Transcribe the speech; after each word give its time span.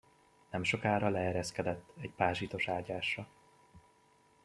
Nemsokára 0.49 1.09
leereszkedett 1.09 1.89
egy 2.01 2.11
pázsitos 2.11 2.67
ágyásra. 2.67 3.27